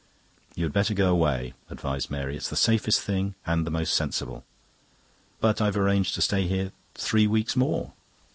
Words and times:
"You'd 0.55 0.73
better 0.73 0.95
go 0.95 1.11
away," 1.11 1.53
advised 1.69 2.09
Mary. 2.09 2.35
"It's 2.35 2.49
the 2.49 2.55
safest 2.55 3.01
thing, 3.01 3.35
and 3.45 3.67
the 3.67 3.69
most 3.69 3.93
sensible." 3.93 4.43
"But 5.39 5.61
I've 5.61 5.77
arranged 5.77 6.15
to 6.15 6.23
stay 6.23 6.47
here 6.47 6.71
three 6.95 7.27
weeks 7.27 7.55
more." 7.55 7.93